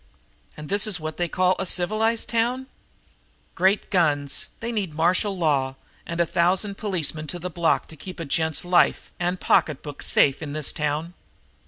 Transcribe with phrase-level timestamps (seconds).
[0.57, 2.65] And this is what they call a civilized town?
[3.53, 5.75] Great guns, they need martial law
[6.07, 10.41] and a thousand policemen to the block to keep a gent's life and pocketbook safe
[10.41, 11.13] in this town!